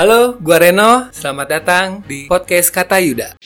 [0.00, 1.12] Halo, gua Reno.
[1.12, 3.36] Selamat datang di podcast Kata Yuda.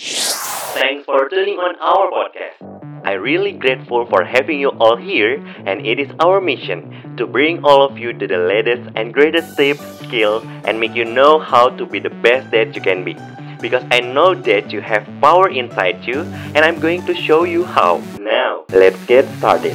[0.79, 2.62] Thanks for tuning on our podcast.
[3.03, 7.59] I really grateful for having you all here and it is our mission to bring
[7.67, 11.74] all of you to the latest and greatest tips, skill and make you know how
[11.74, 13.18] to be the best that you can be.
[13.58, 16.23] Because I know that you have power inside you
[16.55, 17.98] and I'm going to show you how.
[18.23, 19.74] Now, let's get started.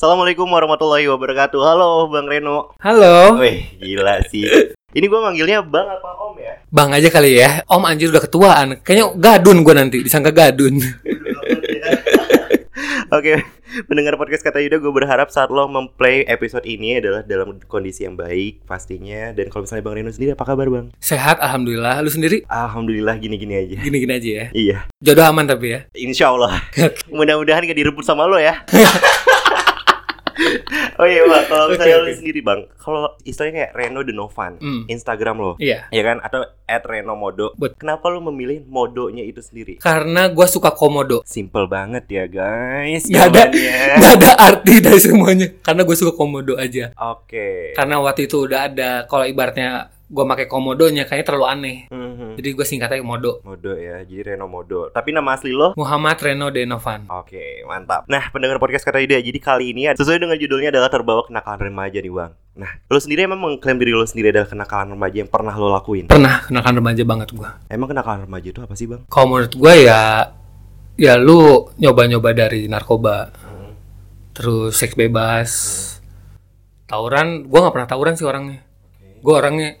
[0.00, 1.60] Assalamualaikum warahmatullahi wabarakatuh.
[1.60, 2.72] Halo Bang Reno.
[2.80, 3.36] Halo.
[3.36, 4.48] Wih, gila sih.
[4.96, 6.56] Ini gue manggilnya Bang apa Om ya?
[6.72, 7.60] Bang aja kali ya.
[7.68, 8.80] Om anjir udah ketuaan.
[8.80, 10.80] Kayaknya gadun gua nanti, disangka gadun.
[13.20, 13.44] Oke,
[13.92, 18.16] mendengar podcast kata Yuda, gue berharap saat lo memplay episode ini adalah dalam kondisi yang
[18.16, 19.36] baik pastinya.
[19.36, 20.96] Dan kalau misalnya Bang Reno sendiri, apa kabar Bang?
[20.96, 22.00] Sehat, alhamdulillah.
[22.00, 22.48] Lu sendiri?
[22.48, 23.76] Alhamdulillah gini-gini aja.
[23.76, 24.46] Gini-gini aja ya.
[24.56, 25.84] Iya, Jodoh aman tapi ya.
[25.92, 26.56] insya Allah.
[27.12, 28.64] Mudah-mudahan gak direbut sama lo ya.
[30.96, 32.16] oh iya Bang, kalau misalnya lo oke.
[32.16, 34.82] sendiri Bang, kalau istilahnya kayak Reno Denovan, Hmm.
[34.86, 35.88] Instagram lo, Iya.
[35.88, 36.18] ya kan?
[36.20, 37.52] Atau at Reno Modo.
[37.54, 39.78] Bet- Kenapa lo memilih modonya itu sendiri?
[39.78, 41.22] Karena gua suka komodo.
[41.24, 43.04] Simple banget ya guys.
[43.04, 43.42] Gak ada,
[44.00, 45.46] gak ada arti dari semuanya.
[45.60, 46.94] Karena gue suka komodo aja.
[46.96, 47.74] Oke.
[47.74, 48.90] Karena waktu itu udah ada.
[49.04, 51.78] Kalau ibaratnya gua pakai komodonya, kayaknya terlalu aneh.
[51.88, 52.34] Mhm.
[52.34, 53.38] Jadi gue singkat aja modo.
[53.46, 54.90] Modo ya, jadi Reno Modo.
[54.90, 55.78] Tapi nama asli lo?
[55.78, 57.06] Muhammad Reno Denovan.
[57.06, 58.10] Oke, mantap.
[58.10, 62.02] Nah, pendengar podcast kata Yuda, jadi kali ini sesuai dengan judulnya adalah terbawa kenakalan remaja
[62.02, 62.34] nih, Bang.
[62.58, 66.10] Nah, lo sendiri emang mengklaim diri lo sendiri adalah kenakalan remaja yang pernah lo lakuin?
[66.10, 67.48] Pernah kenakan remaja banget gua.
[67.70, 69.06] Emang kenakalan remaja itu apa sih, Bang?
[69.06, 70.34] Kalau menurut gue ya
[71.00, 73.32] ya lu nyoba-nyoba dari narkoba,
[74.36, 75.48] terus seks bebas,
[76.84, 77.48] tawuran.
[77.48, 78.60] Gue nggak pernah tawuran sih orangnya.
[79.24, 79.79] Gue orangnya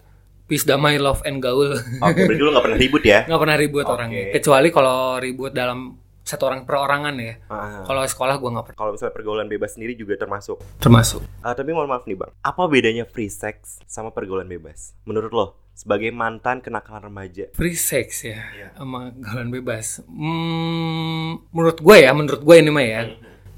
[0.50, 1.70] peace damai love and gaul,
[2.02, 3.18] Oke, berarti lo gak pernah ribut ya?
[3.22, 3.94] nggak pernah ribut Oke.
[3.94, 4.22] orangnya.
[4.34, 5.78] Kecuali kalau ribut dalam
[6.20, 7.34] satu orang perorangan ya.
[7.46, 7.82] Ah.
[7.82, 8.78] Kalau sekolah gue nggak pernah.
[8.78, 10.58] Kalau misalnya pergaulan bebas sendiri juga termasuk.
[10.78, 11.22] Termasuk.
[11.40, 12.30] Ah, tapi mohon maaf nih, Bang.
[12.40, 14.94] Apa bedanya free sex sama pergaulan bebas?
[15.02, 17.50] Menurut lo, sebagai mantan kenakalan remaja?
[17.50, 18.68] Free sex ya, Iya.
[18.74, 20.06] sama gaulan bebas.
[20.06, 23.00] Hmm, menurut gue ya, menurut gue ini mah ya.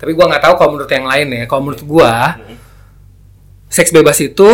[0.00, 1.44] Tapi gue nggak tahu kalau menurut yang lain ya.
[1.44, 2.10] Kalau menurut gue,
[3.68, 4.48] seks bebas itu,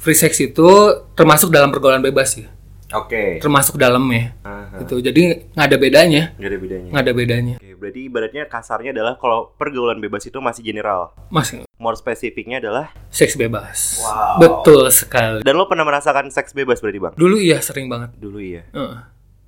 [0.00, 0.68] free sex itu
[1.12, 2.48] termasuk dalam pergaulan bebas ya.
[2.90, 3.38] Oke.
[3.38, 4.34] Termasuk dalamnya.
[4.42, 4.82] Aha.
[4.82, 4.98] Gitu.
[4.98, 6.88] Jadi nggak ada bedanya, Nggak ada bedanya.
[6.90, 7.54] nggak ada bedanya.
[7.62, 11.14] Oke, berarti ibaratnya kasarnya adalah kalau pergaulan bebas itu masih general.
[11.30, 14.02] Mas, More spesifiknya adalah seks bebas.
[14.02, 14.42] Wow.
[14.42, 15.46] Betul sekali.
[15.46, 17.14] Dan lo pernah merasakan seks bebas berarti bang?
[17.14, 18.10] Dulu iya sering banget.
[18.18, 18.66] Dulu iya.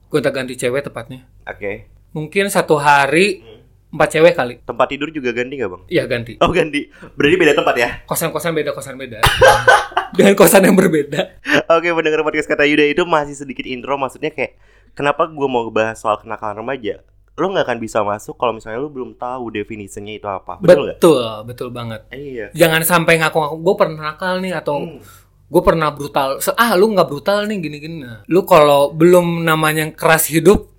[0.06, 1.26] Gue tak ganti cewek tepatnya.
[1.42, 1.90] Oke.
[2.14, 3.40] Mungkin satu hari
[3.92, 4.54] empat cewek kali.
[4.62, 5.82] Tempat tidur juga ganti nggak bang?
[5.86, 6.32] Iya ganti.
[6.41, 6.88] Oh ganti.
[7.12, 7.88] Berarti beda tempat ya?
[8.03, 9.20] kosan-kosan beda kosan beda
[10.16, 13.94] dengan kosan yang berbeda Oke, mendengar podcast kata Yuda itu masih sedikit intro.
[13.94, 14.56] Maksudnya kayak
[14.92, 17.00] kenapa gue mau ngebahas soal kenakalan remaja?
[17.32, 20.60] Lo nggak akan bisa masuk kalau misalnya lo belum tahu definisinya itu apa.
[20.60, 22.52] Betul betul betul banget Iya.
[22.52, 25.00] jangan sampai ngaku-ngaku gue pernah nakal nih atau Hmm.
[25.48, 30.28] gue pernah brutal ah lu nggak brutal nih gini-gini Nah, lu kalau belum namanya keras
[30.28, 30.72] hidup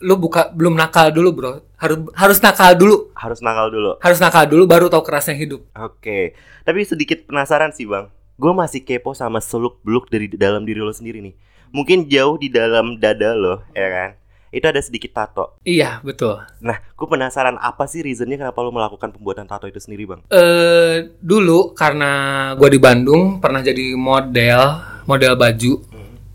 [0.00, 3.98] lu buka belum nakal dulu bro harus harus nakal dulu Harus nakal dulu.
[3.98, 6.34] harus nakal dulu baru tahu kerasnya hidup Oke.
[6.62, 8.06] Tapi sedikit penasaran sih bang.
[8.34, 11.34] Gue masih kepo sama seluk beluk dari dalam diri lo sendiri nih.
[11.68, 14.10] Mungkin jauh di dalam dada lo, ya kan?
[14.48, 15.60] Itu ada sedikit tato.
[15.60, 20.06] iya betul Nah, gue penasaran apa sih reasonnya kenapa lo melakukan pembuatan tato itu sendiri,
[20.06, 20.20] bang?
[20.28, 22.10] eh dulu karena
[22.54, 24.60] gue di Bandung pernah jadi model
[25.04, 25.72] model baju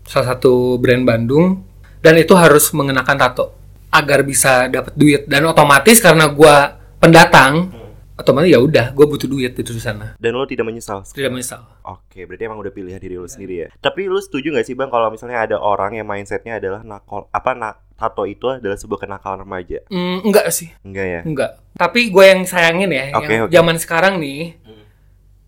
[0.04, 1.62] salah satu brand Bandung
[2.04, 3.56] dan itu harus mengenakan tato
[3.88, 6.56] agar bisa dapat duit dan otomatis karena gue
[6.98, 7.72] pendatang
[8.14, 11.02] otomatis ya udah gue butuh duit itu di sana Dan lo tidak menyesal?
[11.08, 13.68] tidak menyesal Oke, berarti emang udah pilihan diri lo sendiri ya.
[13.74, 17.50] Tapi lo setuju gak sih bang kalau misalnya ada orang yang mindsetnya adalah nakal apa
[17.52, 19.82] nak tato itu adalah sebuah kenakalan remaja?
[19.86, 21.20] Hmm, enggak sih Enggak ya?
[21.22, 23.52] enggak tapi gue yang sayangin ya Oke, yang oke.
[23.52, 24.54] zaman sekarang nih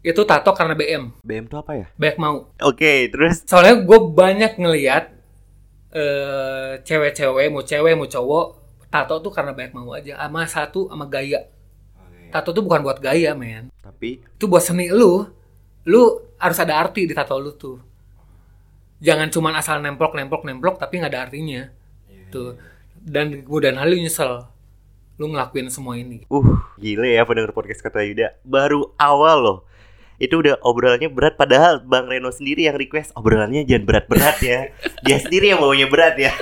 [0.03, 1.87] itu tato karena BM BM tuh apa ya?
[1.93, 5.16] banyak mau Oke, terus soalnya gue banyak ngeliat
[5.97, 8.47] eh cewek-cewek mau cewek mau cowok
[8.93, 11.49] tato tuh karena banyak mau aja sama satu sama gaya
[12.31, 13.73] tato tuh bukan buat gaya men.
[13.81, 14.21] Tapi?
[14.21, 15.25] Itu buat seni lu.
[15.87, 16.03] Lu
[16.37, 17.78] harus ada arti di tato lu tuh.
[19.01, 21.63] Jangan cuman asal nemplok nemplok nemplok tapi nggak ada artinya.
[22.28, 22.59] Tuh.
[23.07, 24.51] dan kemudian hal lu nyesel.
[25.16, 26.27] Lu ngelakuin semua ini.
[26.28, 28.37] Uh gile ya pendengar podcast kata Yuda.
[28.42, 29.59] Baru awal loh.
[30.16, 34.59] Itu udah obrolannya berat padahal Bang Reno sendiri yang request obrolannya jangan berat-berat ya.
[35.04, 36.33] Dia sendiri yang maunya berat ya.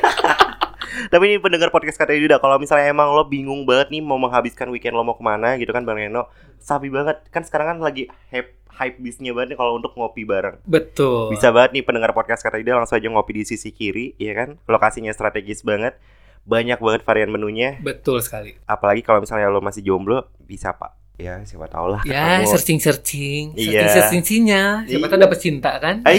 [1.12, 4.70] Tapi ini pendengar podcast kata Yuda kalau misalnya emang lo bingung banget nih mau menghabiskan
[4.70, 6.30] weekend lo mau ke mana gitu kan Bang Reno
[6.62, 7.26] Sabi banget.
[7.34, 10.62] Kan sekarang kan lagi hype hype bisnya banget nih kalau untuk ngopi bareng.
[10.64, 11.34] Betul.
[11.34, 14.56] Bisa banget nih pendengar podcast kata Yuda langsung aja ngopi di sisi kiri ya kan?
[14.70, 15.98] Lokasinya strategis banget
[16.44, 17.80] Banyak banget varian menunya.
[17.80, 18.52] Betul sekali.
[18.68, 22.02] Apalagi kalau misalnya lo masih jomblo bisa pak Ya, siapa tahu lah.
[22.02, 22.50] Ya, ketemu.
[22.50, 23.86] searching searching, Iya.
[23.86, 24.82] searching searchingnya.
[24.82, 26.02] Siapa tahu dapat cinta kan?
[26.02, 26.18] Ay,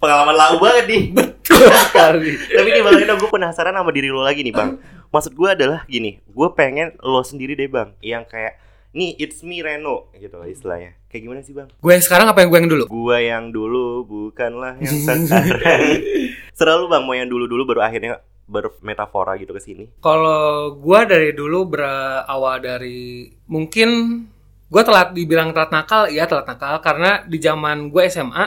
[0.00, 1.02] pengalaman lau banget nih.
[1.20, 2.32] Betul sekali.
[2.40, 4.80] Tapi nih Bang Reno, gue penasaran sama diri lo lagi nih Bang.
[5.12, 8.56] Maksud gue adalah gini, gue pengen lo sendiri deh Bang, yang kayak
[8.92, 10.96] nih it's me Reno gitu lah istilahnya.
[11.12, 11.68] Kayak gimana sih Bang?
[11.68, 12.84] Gue yang sekarang apa yang gue yang dulu?
[12.88, 15.44] Gua yang dulu bukanlah yang sekarang.
[16.56, 19.84] Selalu Bang mau yang dulu-dulu baru akhirnya bermetafora gitu ke sini.
[20.02, 23.88] Kalau gue dari dulu berawal dari mungkin
[24.72, 28.44] gue telat dibilang telat nakal, ya telat nakal karena di zaman gue SMA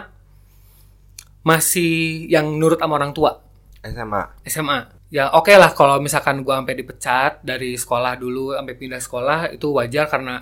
[1.45, 3.37] masih yang nurut sama orang tua.
[3.85, 4.23] SMA.
[4.49, 4.79] SMA.
[5.13, 9.69] Ya oke lah kalau misalkan gue sampai dipecat dari sekolah dulu sampai pindah sekolah itu
[9.69, 10.41] wajar karena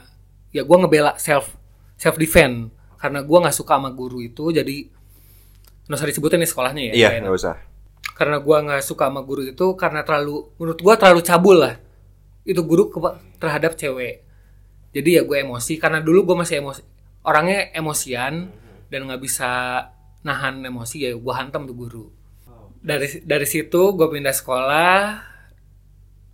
[0.56, 1.52] ya gue ngebela self
[2.00, 4.88] self defense karena gue nggak suka sama guru itu jadi
[5.84, 6.94] nggak usah disebutin nih sekolahnya ya.
[6.96, 7.56] Iya, nggak usah.
[8.14, 11.76] Karena gua nggak suka sama guru itu karena terlalu menurut gua terlalu cabul lah.
[12.46, 14.22] Itu guru ke- terhadap cewek.
[14.94, 16.82] Jadi ya gue emosi karena dulu gua masih emosi
[17.26, 18.54] orangnya emosian
[18.94, 19.50] dan nggak bisa
[20.22, 22.06] nahan emosi ya gua hantam tuh guru.
[22.84, 25.00] Dari dari situ gue pindah sekolah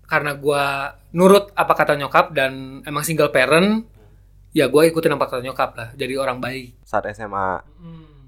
[0.10, 3.86] karena gua nurut apa kata nyokap dan emang single parent
[4.50, 6.82] ya gue ikutin apa kata nyokap lah jadi orang baik.
[6.84, 7.62] Saat SMA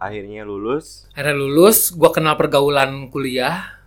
[0.01, 1.05] akhirnya lulus.
[1.13, 3.77] Akhirnya lulus, gua kenal pergaulan kuliah.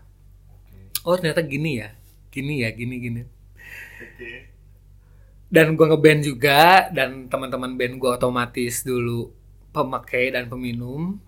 [1.02, 1.90] Oh ternyata gini ya,
[2.30, 3.22] gini ya, gini gini.
[5.50, 9.34] Dan gua ngeband juga, dan teman-teman band gua otomatis dulu
[9.74, 11.18] pemakai dan peminum.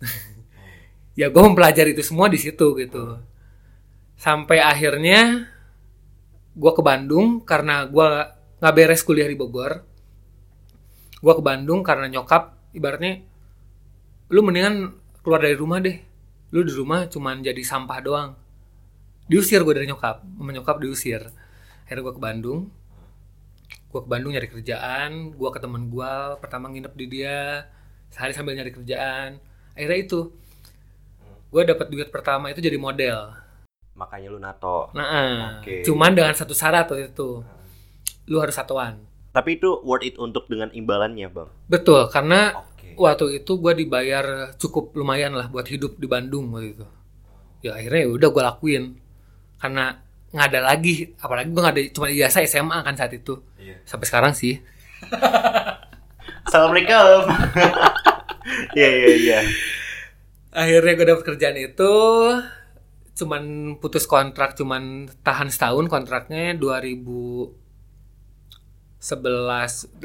[1.20, 3.20] ya gua mempelajari itu semua di situ gitu.
[4.16, 5.44] Sampai akhirnya
[6.56, 8.32] gua ke Bandung karena gua
[8.64, 9.84] nggak beres kuliah di Bogor.
[11.20, 13.35] Gua ke Bandung karena nyokap ibaratnya
[14.26, 15.98] lu mendingan keluar dari rumah deh.
[16.54, 18.30] Lu di rumah cuman jadi sampah doang.
[19.26, 20.22] Diusir gue dari nyokap.
[20.22, 21.22] Sama nyokap diusir.
[21.86, 22.70] Akhirnya gue ke Bandung.
[23.90, 25.34] Gue ke Bandung nyari kerjaan.
[25.34, 27.66] Gue ke temen gue pertama nginep di dia.
[28.10, 29.42] Sehari sambil nyari kerjaan.
[29.74, 30.30] Akhirnya itu
[31.46, 33.34] gue dapat duit pertama itu jadi model.
[33.96, 34.92] Makanya lu nato.
[34.92, 35.80] nah Oke.
[35.86, 37.42] cuman dengan satu syarat waktu itu.
[38.26, 38.98] Lu harus satuan.
[39.30, 41.52] Tapi itu worth it untuk dengan imbalannya, Bang.
[41.68, 42.56] betul karena.
[42.96, 44.24] Waktu itu gue dibayar
[44.56, 46.86] cukup lumayan lah buat hidup di Bandung waktu itu
[47.62, 48.84] ya akhirnya ya udah gue lakuin
[49.56, 49.84] karena
[50.30, 53.76] nggak ada lagi apalagi gue nggak ada cuma ijazah SMA kan saat itu Iya.
[53.84, 54.60] sampai sekarang sih
[56.46, 57.22] Assalamualaikum.
[58.78, 59.38] Iya, iya, iya.
[60.54, 61.92] akhirnya gue dapet kerjaan itu
[63.18, 63.42] cuman
[63.82, 67.50] putus kontrak cuman tahan setahun kontraknya 2011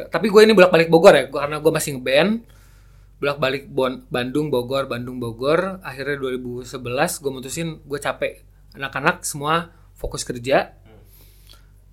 [0.09, 2.41] tapi gue ini bolak balik Bogor ya karena gue masih ngeband
[3.21, 5.77] bolak balik Bon- Bandung Bogor Bandung Bogor.
[5.85, 8.41] Akhirnya 2011 gue mutusin gue capek.
[8.73, 10.73] Anak-anak semua fokus kerja.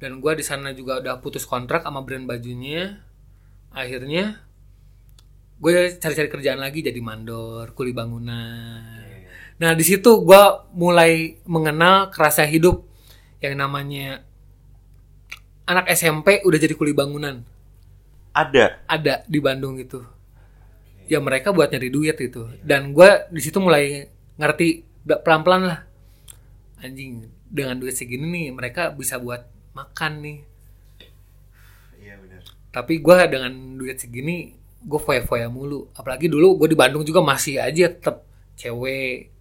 [0.01, 3.05] Dan gue di sana juga udah putus kontrak sama brand bajunya.
[3.77, 4.41] Akhirnya
[5.61, 9.05] gue cari-cari kerjaan lagi jadi mandor kuli bangunan.
[9.61, 10.43] Nah di situ gue
[10.73, 12.89] mulai mengenal kerasa hidup
[13.45, 14.25] yang namanya
[15.69, 17.45] anak SMP udah jadi kuli bangunan.
[18.33, 18.87] Ada.
[18.87, 19.99] ada di Bandung itu
[21.09, 24.07] ya mereka buat nyari duit itu dan gue di situ mulai
[24.37, 24.85] ngerti
[25.25, 25.81] pelan pelan lah.
[26.79, 30.39] Anjing dengan duit segini nih mereka bisa buat makan nih.
[31.99, 32.43] Iya, benar.
[32.71, 35.91] tapi gue dengan duit segini gue foya foya mulu.
[35.97, 38.23] Apalagi dulu gue di Bandung juga masih aja tetap
[38.55, 39.33] cewek.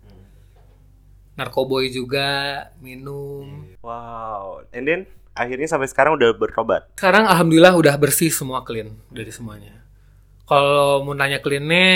[1.38, 3.69] Narkoboy juga minum.
[3.86, 4.65] Wow.
[4.74, 5.01] And then
[5.38, 6.89] akhirnya sampai sekarang udah bertobat.
[6.97, 9.87] sekarang alhamdulillah udah bersih semua clean dari semuanya
[10.47, 11.91] kalau mau nanya cleannya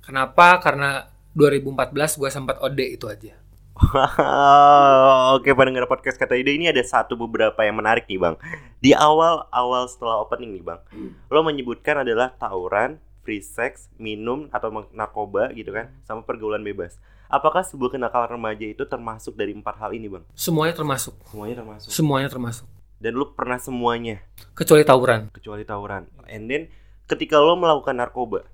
[0.00, 3.36] kenapa karena 2014 gue sempat OD itu aja
[3.72, 8.36] Wow, oke pendengar podcast kata ide ini ada satu beberapa yang menarik nih bang.
[8.78, 10.80] Di awal awal setelah opening nih bang,
[11.26, 17.00] lo menyebutkan adalah tawuran, free sex, minum atau narkoba gitu kan, sama pergaulan bebas.
[17.26, 20.22] Apakah sebuah kenakalan remaja itu termasuk dari empat hal ini bang?
[20.36, 21.88] semuanya termasuk Semuanya termasuk.
[21.90, 22.66] semuanya termasuk
[23.02, 24.20] Dan lo pernah semuanya
[24.52, 26.06] kecuali tawuran kecuali tawuran.
[26.28, 26.70] And then
[27.06, 28.46] ketika lo melakukan narkoba,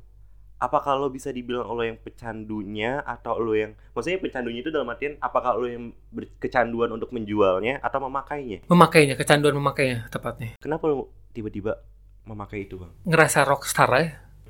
[0.59, 5.15] apakah lo bisa dibilang lo yang pecandunya atau lo yang maksudnya pecandunya itu dalam artian
[5.23, 8.67] apakah lo yang berkecanduan untuk menjualnya atau memakainya?
[8.67, 10.59] memakainya kecanduan memakainya tepatnya.
[10.59, 11.79] Kenapa lo tiba-tiba
[12.27, 12.93] memakai itu, Bang?
[13.07, 14.07] ngerasa rockstar ya?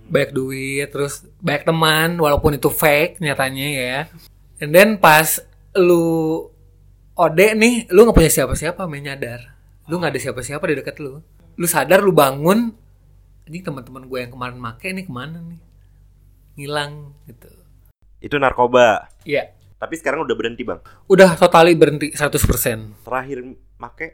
[0.09, 3.99] Banyak duit terus banyak teman walaupun itu fake nyatanya ya.
[4.59, 5.45] And then pas
[5.77, 6.49] lu
[7.13, 9.61] ode nih lu nggak punya siapa-siapa main nyadar.
[9.85, 11.21] Lu nggak ada siapa-siapa di dekat lu.
[11.61, 12.73] Lu sadar lu bangun
[13.49, 15.61] ini teman-teman gue yang kemarin make nih ke mana nih
[16.55, 17.49] ngilang gitu
[18.19, 19.07] Itu narkoba.
[19.23, 20.83] Iya Tapi sekarang udah berhenti, Bang.
[21.07, 23.39] udah totali berhenti 100% Terakhir
[23.77, 24.09] make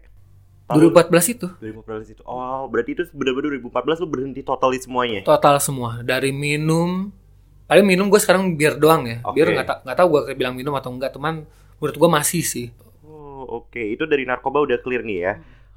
[0.64, 2.22] Tahun 2014 itu 2014 itu.
[2.22, 5.20] Oh, berarti itu benar-benar 2014 lu berhenti totali semuanya.
[5.20, 7.12] total semua dari minum
[7.64, 9.34] paling minum gue sekarang biar doang ya Oke.
[9.34, 11.44] biar nggak ta- nggak tahu gue bilang minum atau enggak teman
[11.76, 12.68] menurut gue masih sih
[13.04, 13.76] Oh, oke.
[13.76, 15.32] Itu dari narkoba udah clear nih ya.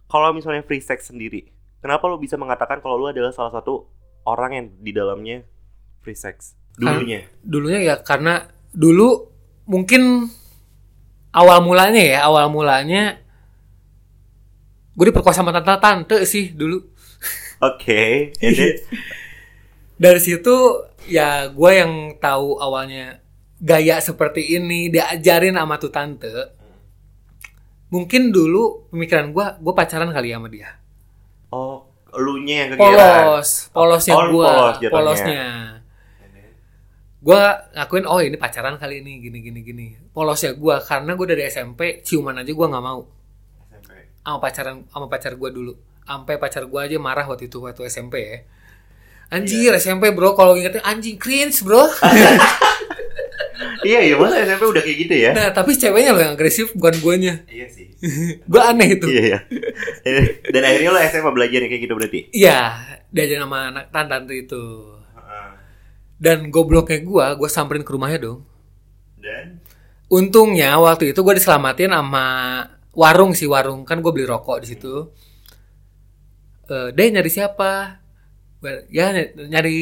[0.05, 3.85] Kalau misalnya free sex sendiri, kenapa lu bisa mengatakan kalau lu adalah salah satu
[4.23, 5.43] orang yang di dalamnya
[6.01, 6.53] free sex?
[6.77, 7.25] Dulunya.
[7.41, 9.33] dulunya ya karena dulu
[9.65, 10.29] mungkin
[11.33, 13.17] awal mulanya ya awal mulanya
[14.93, 16.77] gue diperkosa sama tante tante sih dulu
[17.69, 18.29] Oke.
[18.37, 18.77] and then-
[20.05, 20.53] dari situ
[21.09, 23.25] ya gue yang tahu awalnya
[23.57, 26.29] gaya seperti ini diajarin sama tuh tante
[27.89, 30.69] mungkin dulu pemikiran gue gue pacaran kali ya sama dia
[31.51, 33.23] oh, elunya yang kegiatan.
[33.27, 34.91] polos polosnya Oh, gue polos jatuhnya.
[34.91, 35.43] polosnya.
[37.17, 37.41] Gue
[37.75, 39.87] ngakuin oh ini pacaran kali ini gini gini gini.
[40.13, 43.01] Polosnya gue karena gue dari SMP ciuman aja gue nggak mau.
[44.23, 45.73] Sama pacaran sama pacar gue dulu.
[46.07, 48.37] Sampai pacar gue aja marah waktu itu waktu SMP ya.
[49.27, 50.37] Anjir SMP bro.
[50.37, 51.83] Kalau ingetnya anjing cringe bro
[53.81, 55.31] Iya, iya, masa SMP udah kayak gitu ya?
[55.31, 57.87] nah tapi ceweknya loh yang agresif bukan guanya Iya sih.
[58.51, 60.21] gue aneh itu Iya, iya.
[60.47, 62.19] Dan akhirnya lo SMA belajar kayak gitu berarti?
[62.31, 62.59] iya
[63.07, 64.63] diajarin sama anak tante itu
[66.17, 68.41] dan gobloknya gue gue samperin ke rumahnya dong
[69.15, 69.61] Dan?
[70.09, 72.25] untungnya waktu itu gue diselamatin sama
[72.91, 75.13] warung sih warung kan gue beli rokok di situ
[76.67, 78.01] eh deh nyari siapa
[78.57, 79.79] Gua, ya ny- nyari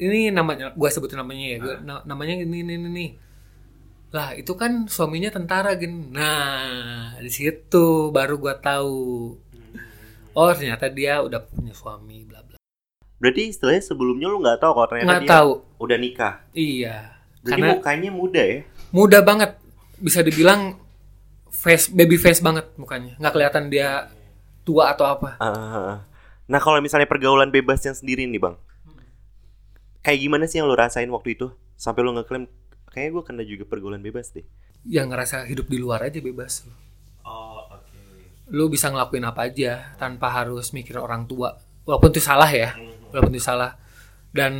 [0.00, 3.06] ini namanya gue sebutin namanya ya Gua, na- namanya ini ini ini
[4.10, 9.38] lah itu kan suaminya tentara gini nah di situ baru gue tahu.
[10.34, 12.58] Oh ternyata dia udah punya suami bla bla.
[13.22, 15.52] Berarti istilahnya sebelumnya lo nggak tahu kalau ternyata nggak dia tahu.
[15.78, 16.34] udah nikah.
[16.50, 16.96] iya.
[17.44, 18.60] Berarti karena mukanya muda ya?
[18.90, 19.50] muda banget.
[20.00, 20.74] Bisa dibilang
[21.52, 23.14] face baby face banget mukanya.
[23.20, 24.10] Nggak kelihatan dia
[24.66, 25.38] tua atau apa.
[25.38, 26.02] Ah.
[26.50, 28.58] Nah kalau misalnya pergaulan bebasnya sendiri nih bang,
[30.00, 31.46] kayak gimana sih yang lo rasain waktu itu?
[31.74, 32.44] Sampai lo ngeklaim
[32.90, 34.44] kayaknya gue kena juga pergaulan bebas deh.
[34.82, 36.64] yang ngerasa hidup di luar aja bebas.
[37.22, 38.00] Oh oke.
[38.50, 41.52] lu bisa ngelakuin apa aja tanpa harus mikir orang tua.
[41.84, 42.72] Walaupun itu salah ya
[43.12, 43.76] walaupun itu salah.
[44.32, 44.52] Dan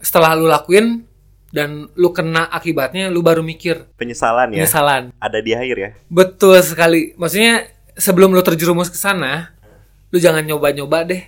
[0.00, 1.04] setelah lu lakuin
[1.52, 4.64] dan lu kena akibatnya lu baru mikir Penyesalan ya?
[4.64, 5.12] penyesalan.
[5.20, 5.90] Ada di akhir ya?
[6.08, 7.12] betul sekali.
[7.14, 9.52] Maksudnya sebelum lu terjerumus ke sana
[10.08, 11.22] lu jangan nyoba-nyoba deh.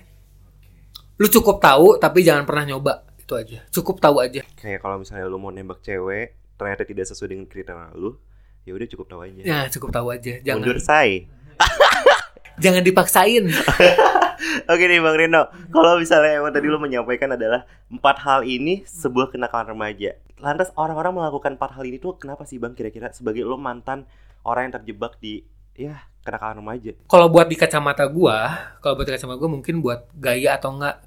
[1.20, 5.24] Lu cukup tahu tapi jangan pernah nyoba itu aja cukup tahu aja Kayak kalau misalnya
[5.24, 8.22] lo mau nembak cewek ternyata tidak sesuai dengan kriteria lo,
[8.62, 9.40] ya udah cukup tahu aja.
[9.42, 11.26] ya cukup tahu aja jangan Mundur say.
[12.62, 13.44] jangan dipaksain
[14.70, 19.32] Oke nih Bang Reno, kalau misalnya emang tadi lo menyampaikan adalah empat hal ini sebuah
[19.32, 20.16] kenakalan remaja.
[20.38, 24.06] Lantas orang-orang melakukan empat hal ini tuh kenapa sih Bang kira-kira sebagai lo mantan
[24.44, 25.42] orang yang terjebak di
[25.74, 26.92] ya kenakalan remaja?
[27.10, 28.38] kalau buat di kacamata gua
[28.80, 31.02] kalau buat di kacamata gua mungkin buat gaya atau enggak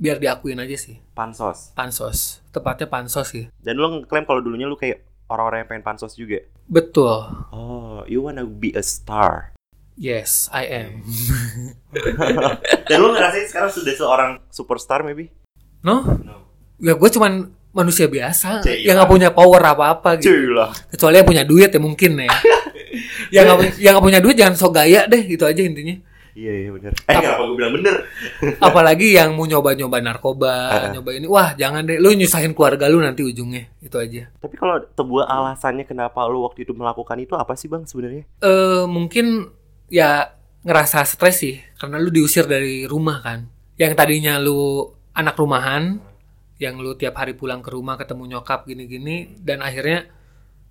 [0.00, 1.70] biar diakuin aja sih Pansos.
[1.70, 6.12] pansos tepatnya pansos sih Dan lo ngeklaim kalau dulunya lo kayak orang-orang yang pengen pansos
[6.14, 6.40] juga.
[6.66, 9.52] betul Oh, you wanna be a star.
[9.94, 11.04] yes I am
[12.88, 15.28] Dan lo ngerasain sekarang sudah seorang superstar maybe?
[15.80, 16.48] no No.
[16.76, 17.32] ya gue cuman
[17.70, 20.72] manusia biasa Cih, yang nggak punya power apa apa gitu Cuy lah.
[20.88, 22.28] kecuali yang punya duit ya mungkin ya
[23.34, 25.96] yang nggak punya- yang nggak punya duit jangan sok gaya deh itu aja intinya
[26.32, 26.92] Iya iya bener.
[27.04, 27.94] Eh kenapa gue bilang bener?
[28.66, 30.90] apalagi yang mau nyoba-nyoba narkoba Ah.
[30.90, 34.78] nyoba ini wah jangan deh lu nyusahin keluarga lu nanti ujungnya itu aja Tapi kalau
[34.88, 38.24] sebuah alasannya kenapa lo waktu itu melakukan itu apa sih Bang sebenarnya?
[38.38, 39.50] eh mungkin
[39.86, 45.98] ya ngerasa stres sih karena lu diusir dari rumah kan yang tadinya lu anak rumahan
[46.56, 50.06] yang lu tiap hari pulang ke rumah ketemu nyokap gini-gini dan akhirnya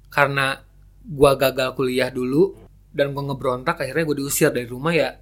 [0.07, 0.61] karena
[1.01, 2.53] gua gagal kuliah dulu
[2.89, 5.17] dan gua ngebrontak akhirnya gue diusir dari rumah ya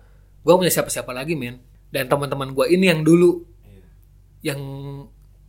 [0.48, 3.44] gua punya siapa-siapa lagi men dan teman-teman gua ini yang dulu
[4.40, 4.60] yang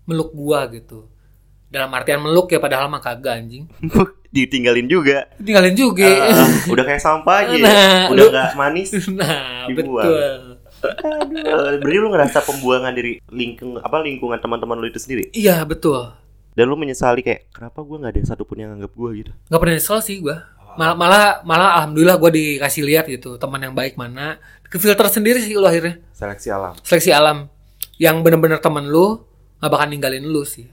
[0.03, 1.07] meluk gua gitu
[1.69, 3.71] dalam artian meluk ya padahal mah kagak anjing
[4.29, 5.25] Ditinggalin juga.
[5.39, 7.55] tinggalin juga Ah, udah kayak sampah aja.
[7.57, 8.89] Nah, udah lu- nggak manis.
[9.11, 10.05] nah Dibuang.
[10.05, 10.29] betul
[10.79, 15.25] Aduh, berarti lu ngerasa pembuangan dari lingkung apa lingkungan teman-teman lu itu sendiri?
[15.33, 16.13] iya betul
[16.53, 19.33] Dan lu menyesali kayak kenapa gua nggak ada satupun yang anggap gua gitu?
[19.45, 20.37] nggak pernah nyesel sih gue
[20.77, 25.41] malah malah malah alhamdulillah gue dikasih lihat gitu teman yang baik mana ke filter sendiri
[25.41, 26.75] sih lu akhirnya Seleksi alam.
[26.85, 27.49] seleksi alam
[27.97, 29.25] yang bener-bener temen lu
[29.59, 30.69] nggak bakal ninggalin lu sih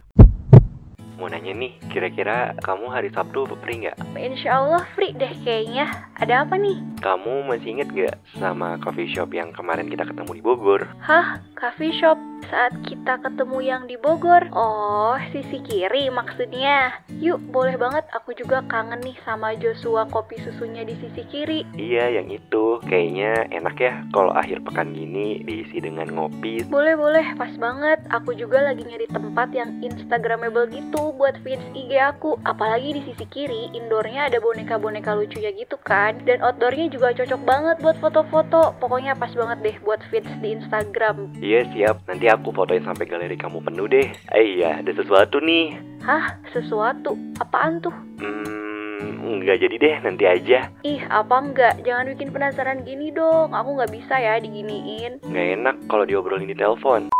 [1.15, 3.97] Mau nanya nih, kira-kira kamu hari Sabtu free nggak?
[4.13, 5.87] Insya Allah free deh kayaknya.
[6.19, 6.75] Ada apa nih?
[6.99, 10.83] Kamu masih inget gak sama coffee shop yang kemarin kita ketemu di Bogor?
[10.99, 11.39] Hah?
[11.55, 12.19] Coffee shop?
[12.51, 14.45] Saat kita ketemu yang di Bogor.
[14.53, 16.99] Oh, sisi kiri maksudnya.
[17.17, 21.63] Yuk, boleh banget aku juga kangen nih sama Joshua kopi susunya di sisi kiri.
[21.73, 26.67] Iya, yang itu kayaknya enak ya kalau akhir pekan gini diisi dengan ngopi.
[26.67, 28.03] Boleh, boleh, pas banget.
[28.11, 32.37] Aku juga lagi nyari tempat yang instagramable gitu buat feeds IG aku.
[32.45, 36.19] Apalagi di sisi kiri, indoornya ada boneka-boneka lucunya gitu kan.
[36.27, 38.75] Dan outdoornya juga cocok banget buat foto-foto.
[38.83, 41.31] Pokoknya pas banget deh buat feeds di Instagram.
[41.39, 41.95] Iya, siap.
[42.11, 44.07] Nanti aku fotoin sampai galeri kamu penuh deh.
[44.33, 45.77] Eh iya, ada sesuatu nih.
[46.01, 47.15] Hah, sesuatu?
[47.39, 47.95] Apaan tuh?
[48.19, 50.67] Hmm, enggak jadi deh, nanti aja.
[50.83, 51.79] Ih, apa enggak?
[51.85, 53.53] Jangan bikin penasaran gini dong.
[53.55, 55.23] Aku nggak bisa ya diginiin.
[55.23, 57.13] Nggak enak kalau diobrolin di telepon.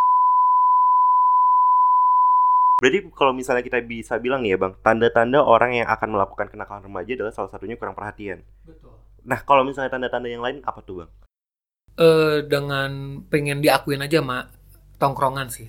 [2.75, 6.83] Berarti kalau misalnya kita bisa bilang nih ya bang, tanda-tanda orang yang akan melakukan kenakalan
[6.83, 8.43] remaja adalah salah satunya kurang perhatian.
[8.67, 8.99] Betul.
[9.23, 11.11] Nah kalau misalnya tanda-tanda yang lain apa tuh bang?
[11.95, 14.54] Eh dengan pengen diakuin aja mak
[14.99, 15.67] tongkrongan sih.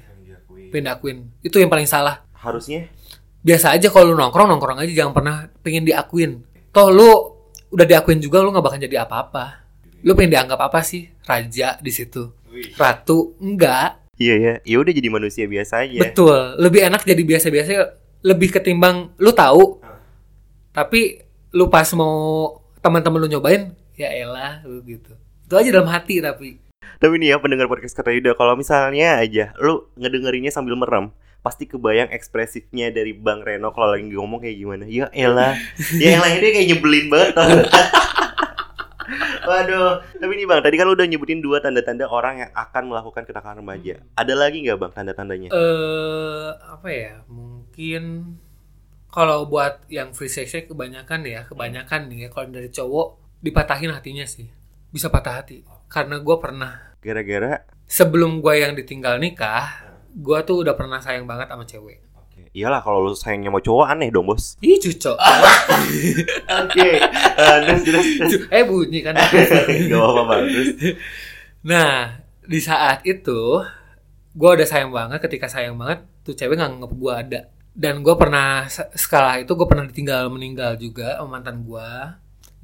[0.71, 1.18] Pengen diakuin.
[1.42, 2.26] Itu yang paling salah.
[2.37, 2.90] Harusnya
[3.47, 6.42] Biasa aja kalau lu nongkrong nongkrong aja jangan pernah pengen diakuin.
[6.75, 7.11] Toh lu
[7.71, 9.71] udah diakuin juga lu nggak bakal jadi apa-apa.
[10.02, 11.06] Lu pengen dianggap apa sih?
[11.23, 12.26] Raja di situ.
[12.75, 14.11] Ratu enggak.
[14.18, 16.02] Iya ya, ya udah jadi manusia biasa aja.
[16.02, 16.59] Betul.
[16.59, 17.71] Lebih enak jadi biasa-biasa
[18.26, 19.78] lebih ketimbang lu tahu.
[20.75, 21.23] Tapi
[21.54, 22.50] lu pas mau
[22.83, 25.14] teman-teman lu nyobain, ya elah lu gitu.
[25.47, 26.65] Itu aja dalam hati tapi.
[26.96, 31.12] Tapi nih ya pendengar podcast kata Yuda, kalau misalnya aja lu ngedengerinnya sambil merem,
[31.44, 34.84] pasti kebayang ekspresifnya dari Bang Reno kalau lagi ngomong kayak gimana.
[34.88, 35.54] Ya elah,
[36.02, 37.34] ya elah ini kayak nyebelin banget.
[39.46, 43.22] Waduh, tapi nih Bang, tadi kan lu udah nyebutin dua tanda-tanda orang yang akan melakukan
[43.22, 44.02] kenakalan remaja.
[44.18, 45.54] Ada lagi nggak Bang tanda-tandanya?
[45.54, 47.22] eh apa ya?
[47.30, 48.34] Mungkin
[49.06, 54.26] kalau buat yang free sex kebanyakan ya, kebanyakan nih ya kalau dari cowok dipatahin hatinya
[54.26, 54.50] sih.
[54.90, 55.62] Bisa patah hati.
[55.87, 61.49] Karena gue pernah Gara-gara sebelum gue yang ditinggal nikah, gue tuh udah pernah sayang banget
[61.49, 62.02] sama cewek.
[62.57, 64.57] Iyalah kalau lu sayangnya mau cowok aneh dong, Bos.
[64.64, 65.12] Ih cucok.
[66.64, 66.88] Oke.
[67.37, 68.07] Eh, terus terus.
[68.16, 68.33] terus.
[68.49, 69.12] eh bunyi kan.
[69.93, 70.35] Gak apa-apa.
[70.49, 70.69] Terus
[71.69, 72.16] Nah,
[72.49, 73.61] di saat itu
[74.33, 75.21] gue udah sayang banget.
[75.21, 77.40] Ketika sayang banget, tuh cewek nggak nganggep gue ada.
[77.76, 78.64] Dan gue pernah
[78.97, 81.88] skala itu gue pernah ditinggal meninggal juga sama mantan gue.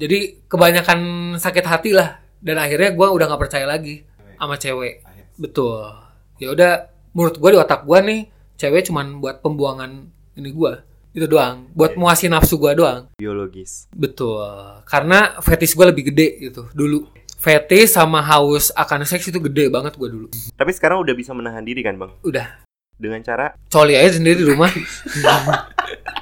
[0.03, 1.01] Jadi kebanyakan
[1.39, 2.19] sakit hati lah.
[2.43, 4.03] Dan akhirnya gue udah nggak percaya lagi
[4.35, 5.07] sama cewek.
[5.39, 5.95] Betul.
[6.43, 8.21] Ya udah, menurut gue di otak gue nih,
[8.59, 10.73] cewek cuman buat pembuangan ini gue.
[11.15, 11.71] Itu doang.
[11.71, 13.15] Buat muasin nafsu gue doang.
[13.15, 13.87] biologis.
[13.95, 14.43] Betul.
[14.91, 17.07] Karena fetish gue lebih gede gitu dulu.
[17.39, 20.27] Fetish sama haus akan seks itu gede banget gue dulu.
[20.59, 22.19] Tapi sekarang udah bisa menahan diri kan, Bang?
[22.27, 22.67] Udah.
[22.99, 24.71] Dengan cara Coli aja sendiri di rumah.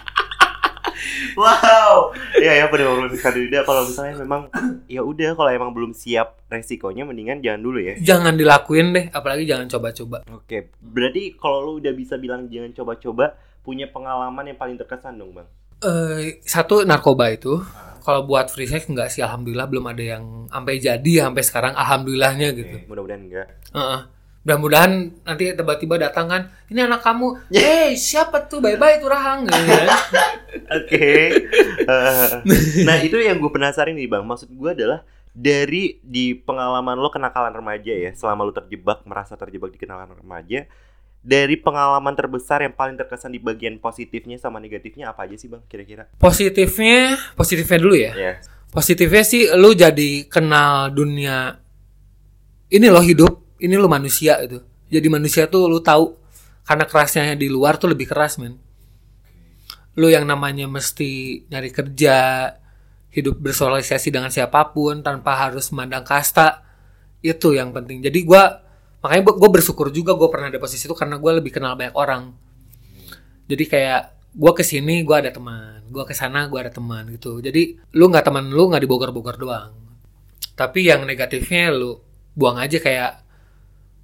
[1.38, 2.12] Wow.
[2.36, 4.42] Iya ya pada ngomongin Yuda kalau misalnya memang
[4.86, 7.94] ya udah kalau emang belum siap resikonya mendingan jangan dulu ya.
[8.00, 9.06] jangan dilakuin deh.
[9.14, 10.26] Apalagi jangan coba-coba.
[10.34, 15.36] Oke, berarti kalau lu udah bisa bilang jangan coba-coba, punya pengalaman yang paling terkesan dong,
[15.36, 15.48] Bang.
[15.80, 17.60] Eh, satu narkoba itu.
[18.00, 19.20] Kalau buat free sex enggak sih.
[19.20, 21.72] Alhamdulillah belum ada yang sampai jadi sampai sekarang.
[21.76, 22.76] Alhamdulillahnya gitu.
[22.88, 23.48] Mudah-mudahan enggak.
[23.72, 24.00] Heeh.
[24.40, 29.60] Mudah-mudahan nanti tiba-tiba datang kan, ini anak kamu, eh siapa tuh, bye-bye tuh Rahang gitu
[29.68, 29.86] kan.
[30.80, 31.08] Oke.
[31.84, 32.30] Eh,
[32.88, 34.24] nah, itu yang gue penasaran nih, Bang.
[34.24, 35.04] Maksud gue adalah
[35.36, 40.64] dari di pengalaman lo kenakalan remaja ya, selama lo terjebak merasa terjebak di kenakalan remaja,
[41.20, 45.60] dari pengalaman terbesar yang paling terkesan di bagian positifnya sama negatifnya apa aja sih, Bang?
[45.68, 46.08] Kira-kira?
[46.16, 48.12] Positifnya, positifnya dulu ya.
[48.16, 48.32] Ya.
[48.72, 51.58] Positifnya sih lu jadi kenal dunia
[52.70, 54.58] ini loh hidup, ini lo manusia itu.
[54.90, 56.16] Jadi manusia tuh lu tahu
[56.66, 58.58] karena kerasnya di luar tuh lebih keras, men.
[59.94, 62.50] Lu yang namanya mesti nyari kerja,
[63.10, 66.62] hidup bersosialisasi dengan siapa pun tanpa harus memandang kasta.
[67.20, 68.00] Itu yang penting.
[68.00, 68.64] Jadi gua
[69.00, 72.32] makanya gue bersyukur juga gue pernah ada posisi itu karena gue lebih kenal banyak orang.
[73.50, 77.42] Jadi kayak gue ke sini gue ada teman, gue ke sana gue ada teman gitu.
[77.42, 79.72] Jadi lu nggak teman lu nggak dibogor-bogor doang.
[80.54, 81.98] Tapi yang negatifnya lu
[82.36, 83.29] buang aja kayak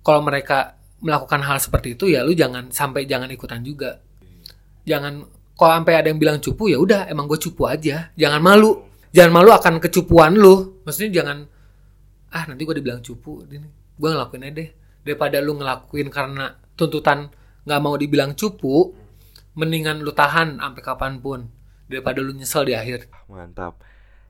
[0.07, 3.99] kalau mereka melakukan hal seperti itu ya lu jangan sampai jangan ikutan juga.
[4.87, 5.27] Jangan
[5.59, 8.15] kalau sampai ada yang bilang cupu ya udah emang gue cupu aja.
[8.15, 8.87] Jangan malu.
[9.11, 10.79] Jangan malu akan kecupuan lu.
[10.87, 11.43] Maksudnya jangan
[12.31, 13.67] ah nanti gue dibilang cupu ini
[13.97, 14.69] gue ngelakuin aja deh
[15.07, 17.33] daripada lu ngelakuin karena tuntutan
[17.65, 18.93] nggak mau dibilang cupu
[19.57, 21.49] mendingan lu tahan sampai kapan pun
[21.89, 23.81] daripada lu nyesel di akhir Mantap.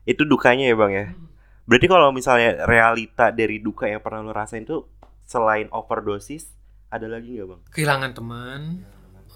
[0.07, 1.11] Itu dukanya ya, Bang ya.
[1.67, 4.87] Berarti kalau misalnya realita dari duka yang pernah lo rasain tuh
[5.27, 6.47] selain overdosis,
[6.87, 7.61] ada lagi nggak, Bang?
[7.69, 8.61] kehilangan teman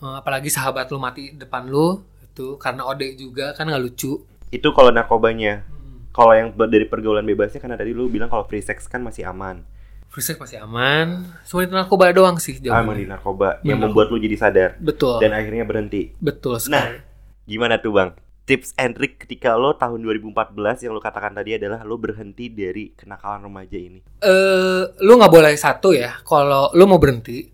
[0.02, 4.18] Eh, apalagi sahabat lu mati depan lu itu karena ode juga kan nggak lucu
[4.50, 5.62] Itu kalau narkobanya.
[6.10, 9.62] Kalau yang dari pergaulan bebasnya karena tadi lu bilang kalau free sex kan masih aman.
[10.10, 11.24] Free sex masih aman.
[11.46, 12.58] Cuma itu narkoba doang sih.
[12.68, 13.88] Ah, emang di narkoba yang Hmm.
[13.88, 15.22] membuat lu jadi sadar Betul.
[15.22, 16.12] dan akhirnya berhenti.
[16.18, 16.98] Betul Nah, sekali.
[17.46, 18.10] gimana tuh bang?
[18.52, 22.92] Tips and trick ketika lo tahun 2014 yang lo katakan tadi adalah lo berhenti dari
[22.92, 24.04] kenakalan remaja ini.
[24.20, 26.20] Eh, lu nggak boleh satu ya.
[26.28, 27.48] Kalau lu mau berhenti,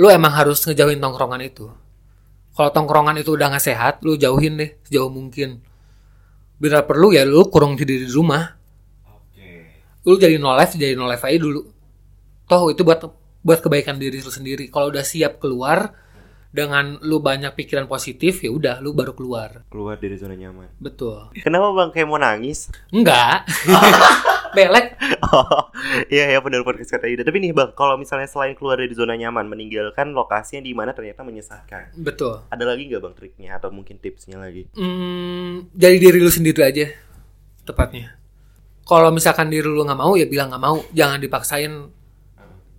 [0.00, 1.68] lu emang harus ngejauhin tongkrongan itu.
[2.56, 5.60] Kalau tongkrongan itu udah nggak sehat, lu jauhin deh sejauh mungkin.
[6.56, 8.56] Bila perlu ya lu kurung diri di rumah.
[9.12, 9.76] Oke.
[10.08, 11.68] Lu jadi no life, jadi no life aja dulu.
[12.48, 13.04] Toh itu buat
[13.44, 14.72] buat kebaikan diri lu sendiri.
[14.72, 15.92] Kalau udah siap keluar
[16.50, 19.62] dengan lu banyak pikiran positif, ya udah lu baru keluar.
[19.70, 20.74] Keluar dari zona nyaman.
[20.82, 21.30] Betul.
[21.38, 22.66] Kenapa bang kayak mau nangis?
[22.90, 23.46] Enggak.
[24.56, 24.98] Belek.
[25.30, 25.70] Oh,
[26.10, 27.22] iya ya benar podcast kata Yuda.
[27.22, 31.22] Tapi nih bang, kalau misalnya selain keluar dari zona nyaman, meninggalkan lokasinya di mana ternyata
[31.22, 31.94] menyesatkan.
[31.94, 32.42] Betul.
[32.50, 34.66] Ada lagi nggak bang triknya atau mungkin tipsnya lagi?
[34.74, 36.90] Hmm, jadi diri lu sendiri aja
[37.62, 38.18] tepatnya.
[38.82, 41.72] Kalau misalkan diri lu nggak mau ya bilang nggak mau, jangan dipaksain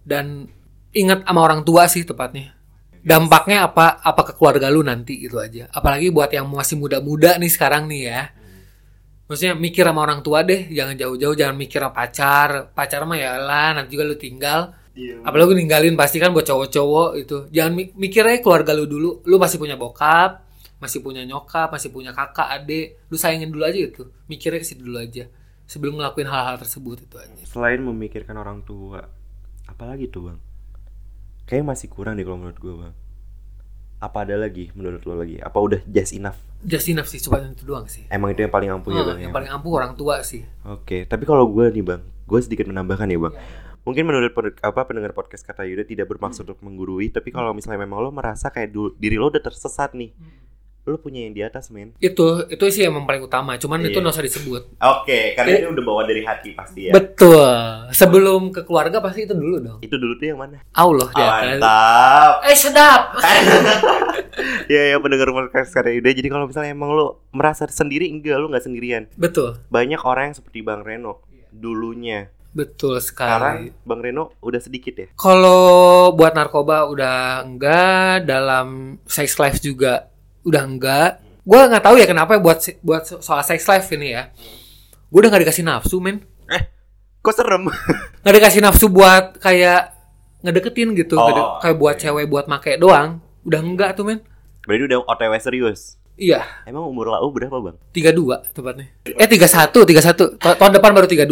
[0.03, 0.51] dan
[0.91, 2.60] ingat sama orang tua sih tepatnya.
[3.01, 5.65] Dampaknya apa apa ke keluarga lu nanti itu aja.
[5.73, 8.21] Apalagi buat yang masih muda-muda nih sekarang nih ya.
[9.25, 12.75] Maksudnya mikir sama orang tua deh, jangan jauh-jauh, jangan mikir sama pacar.
[12.75, 14.75] Pacar mah ya lah, nanti juga lu tinggal.
[14.91, 15.23] Iya.
[15.23, 17.37] Apalagi ninggalin pasti kan buat cowok-cowok itu.
[17.47, 19.23] Jangan mi- mikir aja keluarga lu dulu.
[19.23, 20.43] Lu masih punya bokap,
[20.83, 23.07] masih punya nyokap, masih punya kakak, adik.
[23.07, 24.03] Lu sayangin dulu aja itu.
[24.27, 25.31] Mikirnya ke situ dulu aja.
[25.63, 27.41] Sebelum ngelakuin hal-hal tersebut itu aja.
[27.47, 29.07] Selain memikirkan orang tua,
[29.63, 30.39] apalagi tuh bang?
[31.51, 32.93] Kayaknya masih kurang deh kalau menurut gue bang.
[33.99, 35.35] Apa ada lagi menurut lo lagi?
[35.37, 36.39] Apa udah just enough?
[36.63, 38.07] Just enough sih, cuma itu doang sih.
[38.07, 39.19] Emang itu yang paling ampuh ya Hmm, bang?
[39.19, 39.35] yang ya?
[39.35, 40.47] paling ampuh orang tua sih.
[40.63, 43.35] Oke, tapi kalau gue nih bang, gue sedikit menambahkan ya bang.
[43.81, 47.99] Mungkin menurut apa pendengar podcast kata Yuda tidak bermaksud untuk menggurui, tapi kalau misalnya memang
[47.99, 50.13] lo merasa kayak diri lo udah tersesat nih,
[50.81, 51.93] lo punya yang di atas men.
[51.97, 53.53] Itu itu sih yang paling utama.
[53.55, 54.01] Cuman itu Iya.
[54.01, 54.63] nggak usah disebut.
[54.81, 55.59] Oke, karena Eh.
[55.61, 56.91] ini udah bawa dari hati pasti ya.
[56.91, 57.45] Betul.
[57.93, 59.79] Sebelum ke keluarga pasti itu dulu dong.
[59.79, 60.57] Itu dulu tuh yang mana?
[60.73, 61.41] Allah di atas.
[61.61, 62.33] mantap.
[62.43, 63.01] Eh sedap.
[64.73, 66.09] ya ya pendengar podcast kata Yuda.
[66.11, 69.03] Jadi kalau misalnya emang lo merasa sendiri, enggak lo nggak sendirian.
[69.15, 69.61] Betul.
[69.69, 72.31] Banyak orang yang seperti Bang Reno dulunya.
[72.51, 73.87] Betul Sekarang sekali.
[73.87, 75.07] Bang Reno udah sedikit ya.
[75.15, 80.10] Kalau buat narkoba udah enggak, dalam sex life juga
[80.43, 81.11] udah enggak.
[81.41, 84.29] Gue nggak tahu ya kenapa buat buat so- soal sex life ini ya.
[85.09, 86.21] Gue udah nggak dikasih nafsu men.
[87.21, 87.69] Kok serem?
[88.25, 89.93] Nggak dikasih nafsu buat kayak
[90.41, 91.21] ngedeketin gitu.
[91.21, 92.01] Oh, kayak buat oke.
[92.01, 93.21] cewek buat make doang.
[93.45, 94.25] Udah enggak tuh men.
[94.65, 96.00] Berarti udah OTW serius.
[96.21, 97.73] Iya, Emang umur lau berapa bang?
[97.89, 98.93] 32 tepatnya.
[99.01, 100.37] Eh 31, 31.
[100.37, 101.25] Ta- tahun depan baru 32.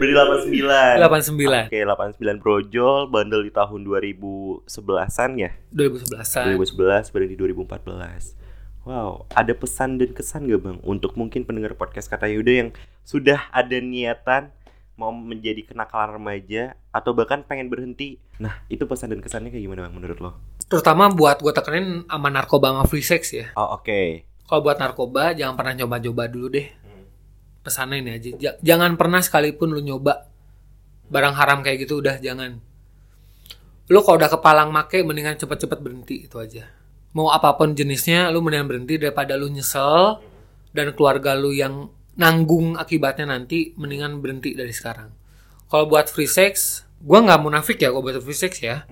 [0.00, 0.12] Berarti
[0.48, 1.68] 89 89.
[1.68, 6.44] Oke 89 brojol Bandel di tahun 2011an ya 2011-an.
[6.56, 8.40] 2011 berarti 2014
[8.82, 12.70] Wow Ada pesan dan kesan gak bang Untuk mungkin pendengar podcast kata Yuda yang
[13.04, 14.48] Sudah ada niatan
[14.92, 19.86] Mau menjadi kenakalan remaja Atau bahkan pengen berhenti Nah itu pesan dan kesannya kayak gimana
[19.86, 20.30] bang menurut lo?
[20.72, 23.52] Terutama buat gue tekenin sama narkoba sama free sex ya.
[23.60, 26.64] Oh oke Kalau buat narkoba jangan pernah coba-coba dulu deh.
[27.60, 28.30] Pesannya ini aja.
[28.40, 30.32] Ja- jangan pernah sekalipun lu nyoba
[31.12, 32.56] barang haram kayak gitu udah jangan.
[33.92, 36.64] Lu kalau udah kepalang make mendingan cepet-cepet berhenti itu aja.
[37.12, 40.24] Mau apa pun jenisnya lu mendingan berhenti daripada lu nyesel
[40.72, 45.12] dan keluarga lu yang nanggung akibatnya nanti mendingan berhenti dari sekarang.
[45.68, 48.88] Kalau buat free sex, gua nggak munafik ya kalau buat free sex ya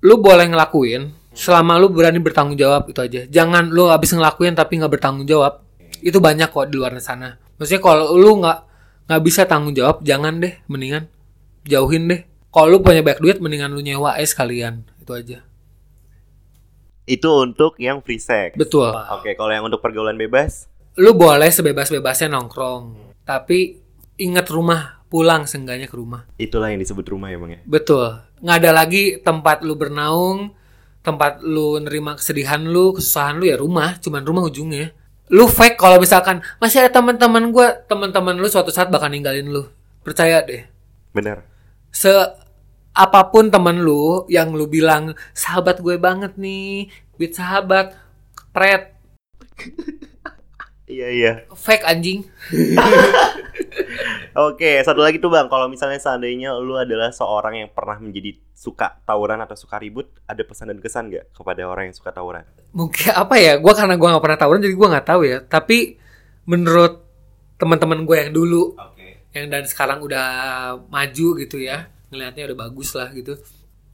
[0.00, 3.20] lu boleh ngelakuin selama lu berani bertanggung jawab itu aja.
[3.28, 5.64] Jangan lu habis ngelakuin tapi nggak bertanggung jawab.
[6.00, 7.36] Itu banyak kok di luar sana.
[7.60, 8.58] Maksudnya kalau lu nggak
[9.10, 11.08] nggak bisa tanggung jawab, jangan deh, mendingan
[11.68, 12.20] jauhin deh.
[12.50, 14.82] Kalau lu punya banyak duit, mendingan lu nyewa es sekalian.
[14.98, 15.44] Itu aja.
[17.10, 18.94] Itu untuk yang free sex Betul.
[18.94, 23.78] Oke kalau yang untuk pergaulan bebas Lu boleh sebebas-bebasnya nongkrong, tapi
[24.18, 26.26] ingat rumah, pulang seenggaknya ke rumah.
[26.34, 28.20] Itulah yang disebut rumah ya bang ya Betul.
[28.40, 30.52] Nggak ada lagi tempat lu bernaung,
[31.04, 34.92] tempat lu nerima kesedihan lu, kesusahan lu ya rumah, cuman rumah ujungnya.
[35.30, 39.68] Lu fake kalau misalkan masih ada teman-teman gua, teman-teman lu suatu saat bakal ninggalin lu.
[40.00, 40.64] Percaya deh.
[41.12, 41.44] Bener
[41.90, 42.10] Se
[42.90, 47.94] apa pun teman lu yang lu bilang sahabat gue banget nih, beat sahabat,
[48.50, 49.00] pret,
[50.90, 52.26] Iya iya fake anjing.
[54.36, 59.02] Oke, satu lagi tuh bang, kalau misalnya seandainya lu adalah seorang yang pernah menjadi suka
[59.02, 62.46] tawuran atau suka ribut, ada pesan dan kesan gak kepada orang yang suka tawuran?
[62.70, 63.58] mungkin apa ya?
[63.58, 65.38] Gue karena gue nggak pernah tawuran jadi gue nggak tahu ya.
[65.44, 65.78] Tapi
[66.46, 67.02] menurut
[67.60, 69.28] teman-teman gue yang dulu Oke.
[69.36, 70.26] yang dan sekarang udah
[70.88, 73.38] maju gitu ya ngelihatnya udah bagus lah gitu.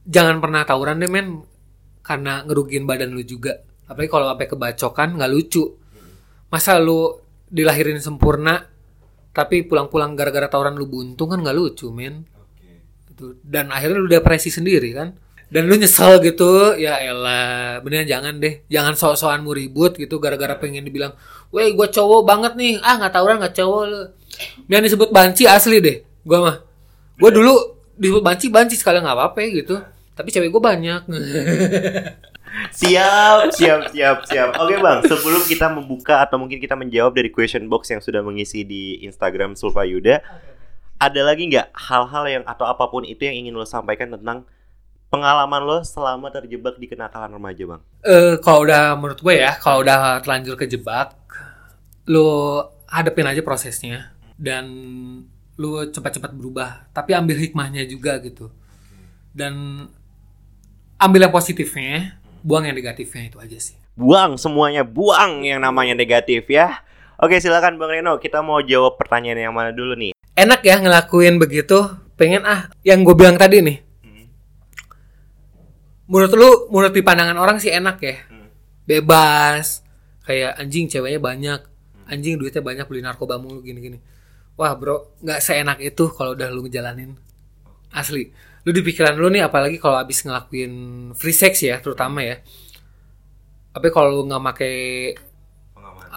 [0.07, 1.43] Jangan pernah tawuran deh men.
[2.01, 3.59] Karena ngerugiin badan lu juga.
[3.87, 5.63] Apalagi kalau sampai kebacokan nggak lucu.
[6.47, 7.19] Masa lu
[7.51, 8.63] dilahirin sempurna
[9.37, 12.25] tapi pulang-pulang gara-gara tawuran lu buntung kan nggak lucu men.
[13.05, 13.37] Gitu.
[13.45, 15.13] Dan akhirnya lu depresi sendiri kan?
[15.47, 18.65] Dan lu nyesel gitu ya elah beneran jangan deh.
[18.65, 21.13] Jangan sok-sokan mau ribut gitu gara-gara pengen dibilang
[21.53, 22.81] weh gue cowok banget nih.
[22.81, 24.01] Ah nggak tawuran nggak cowok lu.
[24.73, 26.57] Yang disebut banci asli deh gue mah.
[27.21, 27.53] Gue dulu
[27.93, 29.77] disebut banci banci sekali nggak apa-apa gitu.
[30.17, 31.01] Tapi cewek gue banyak
[32.73, 34.49] Siap, siap, siap, siap.
[34.57, 38.65] Oke bang, sebelum kita membuka atau mungkin kita menjawab dari question box yang sudah mengisi
[38.65, 40.21] di Instagram Sulfa Yuda,
[40.97, 44.49] ada lagi nggak hal-hal yang atau apa pun itu yang ingin lo sampaikan tentang
[45.07, 47.81] pengalaman lo selama terjebak di kenakalan remaja bang?
[48.03, 51.15] eh kalau udah menurut gue ya kalau udah terlanjur kejebak
[52.07, 54.65] lu hadapin aja prosesnya dan
[55.55, 58.51] lu cepat-cepat berubah tapi ambil hikmahnya juga gitu
[59.31, 59.85] dan
[60.99, 63.77] ambil yang positifnya buang yang negatifnya itu aja sih.
[63.97, 66.85] Buang semuanya, buang yang namanya negatif ya.
[67.17, 70.17] Oke silakan bang Reno, kita mau jawab pertanyaan yang mana dulu nih?
[70.37, 71.81] enak ya ngelakuin begitu
[72.13, 73.77] pengen ah yang gue bilang tadi nih.
[76.07, 78.15] Menurut lu menurut di pandangan orang sih enak ya.
[78.87, 79.83] Bebas
[80.23, 81.59] kayak anjing ceweknya banyak.
[82.07, 83.99] Anjing duitnya banyak beli narkoba mulu gini gini
[84.57, 87.17] wah bro nggak seenak itu kalau udah lu ngejalanin.
[87.91, 88.31] Asli
[88.67, 90.73] lu di pikiran lu nih apalagi kalau abis ngelakuin
[91.15, 92.43] free sex ya terutama ya.
[93.71, 94.71] Tapi kalau lu nggak make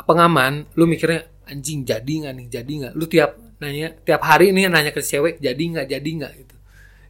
[0.03, 0.67] pengaman.
[0.75, 2.93] lu mikirnya anjing jadi nggak nih jadi nggak.
[2.99, 6.33] Lu tiap nanya tiap hari nih nanya ke cewek jadi nggak jadi nggak?
[6.43, 6.55] Gitu.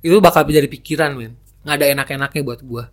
[0.04, 2.92] Itu bakal menjadi pikiran men nggak ada enak-enaknya buat gua.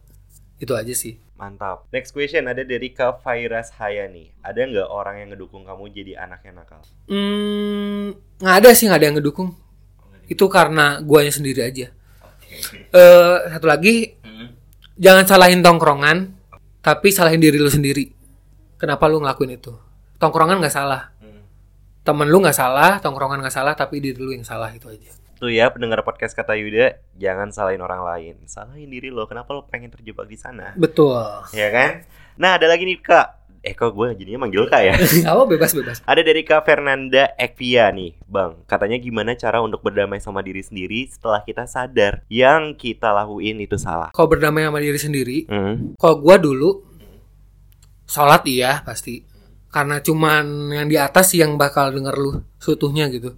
[0.56, 1.20] Itu aja sih.
[1.36, 1.92] Mantap.
[1.92, 4.32] Next question ada dari Kak Fairas Hayani.
[4.40, 6.80] Ada nggak orang yang ngedukung kamu jadi anak yang nakal?
[7.12, 9.52] hmm, nggak ada sih nggak ada yang ngedukung.
[10.32, 11.92] Itu karena guanya sendiri aja
[12.92, 14.16] eh satu lagi
[14.98, 16.34] jangan salahin tongkrongan
[16.82, 18.10] tapi salahin diri lu sendiri
[18.78, 19.74] kenapa lu ngelakuin itu
[20.18, 21.14] tongkrongan nggak salah
[22.02, 25.54] temen lu nggak salah tongkrongan nggak salah tapi diri lu yang salah itu aja Tuh
[25.54, 28.42] ya pendengar podcast kata Yuda, jangan salahin orang lain.
[28.50, 29.30] Salahin diri lo.
[29.30, 30.74] Kenapa lo pengen terjebak di sana?
[30.74, 31.14] betul
[31.54, 32.10] Ya kan?
[32.42, 33.37] Nah ada lagi nih Kak.
[33.68, 34.96] Eh kok gue jadinya manggil Kak ya?
[35.32, 38.64] apa bebas bebas Ada dari Kak Fernanda Ekvia nih, Bang.
[38.64, 43.76] Katanya gimana cara untuk berdamai sama diri sendiri setelah kita sadar yang kita lakuin itu
[43.76, 44.08] salah.
[44.10, 45.92] kalau berdamai sama diri sendiri Hmm.
[45.96, 46.80] kalau gua dulu
[48.04, 49.20] sholat iya pasti
[49.68, 53.36] karena cuman yang di atas sih yang bakal denger lu seutuhnya gitu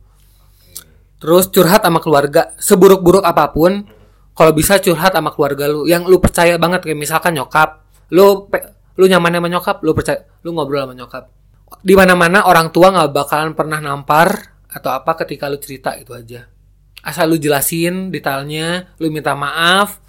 [1.17, 3.83] terus curhat sama keluarga seburuk-buruk apa pun
[4.31, 8.77] kalau bisa curhat sama keluarga lu yang lu percaya banget kayak misalkan nyokap lu pe-
[8.99, 9.77] lu nyaman sama nyokap?
[9.79, 10.27] Lu percaya?
[10.43, 11.31] Lu ngobrol sama nyokap?
[11.79, 16.51] Di mana-mana orang tua nggak bakalan pernah nampar atau apa ketika lu cerita itu aja.
[16.99, 20.03] Asal lu jelasin detailnya lu minta maaf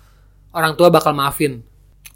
[0.50, 1.62] orang tua bakal maafin.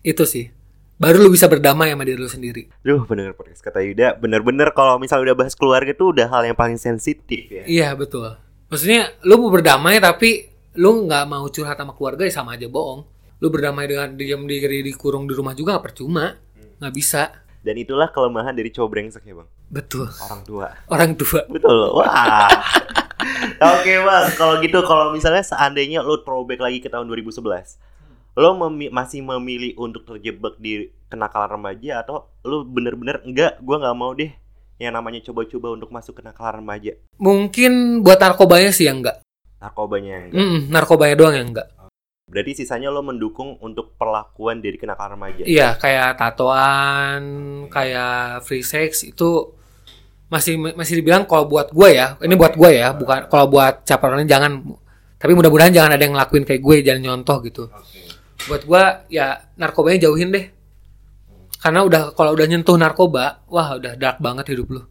[0.02, 0.50] Itu sih.
[0.98, 2.70] Baru lu bisa berdamai sama diri lu sendiri.
[2.82, 6.58] Duh, pendengar podcast kata Yuda, bener-bener kalau misalnya udah bahas keluarga tuh udah hal yang
[6.58, 7.62] paling sensitif ya.
[7.66, 8.34] iya betul.
[8.70, 13.06] Maksudnya lu mau berdamai tapi lu nggak mau curhat sama keluarga ya sama aja bohong.
[13.42, 16.43] Lu berdamai dengan diam diri dikurung di rumah juga nggak percuma
[16.76, 17.22] nggak bisa
[17.60, 20.66] Dan itulah kelemahan dari cowok brengsek ya bang, betul orang tua.
[20.87, 21.76] orang tua Betul.
[21.94, 22.52] Wah.
[23.72, 27.40] Oke bang, kalau gitu kalau misalnya seandainya lo throwback lagi ke tahun 2011,
[28.34, 30.72] lo memi- masih memilih untuk terjebak di
[31.06, 34.28] kenakalan remaja atau lo bener-bener enggak, gua nggak mau deh
[34.76, 36.92] yang namanya coba-coba untuk masuk ke kenakalan remaja.
[37.16, 39.22] mungkin buat narkobanya sih yang enggak
[39.56, 40.37] Narkobanya yang enggak.
[40.37, 41.68] Mm-mm, narkobanya doang yang enggak
[42.34, 45.42] Berarti sisanya lo mendukung untuk perlakuan dari kenakalan remaja.
[45.46, 47.22] Iya, kayak tatoan,
[47.70, 49.54] kayak free sex itu
[50.32, 54.40] masih masih dibilang kalau buat gue ya, ini buat gue ya, bukan kalau buat orangnya
[54.40, 54.66] jangan.
[55.14, 57.64] Tapi mudah-mudahan jangan ada yang ngelakuin kayak gue, jangan nyontoh gitu.
[58.50, 58.82] Buat gue
[59.14, 60.50] ya narkobanya jauhin deh.
[61.62, 64.82] Karena udah kalau udah nyentuh narkoba, wah udah dark banget hidup lu.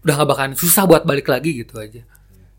[0.00, 2.00] Udah gak bakalan susah buat balik lagi gitu aja.